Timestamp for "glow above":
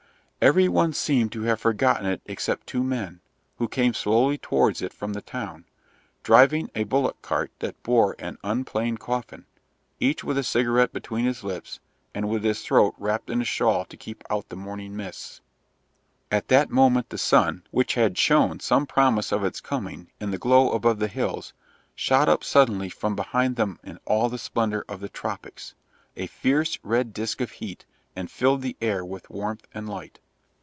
20.39-20.97